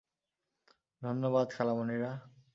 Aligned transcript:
ধন্যবাদ, 1.01 1.47
খালামণিরা। 1.51 2.11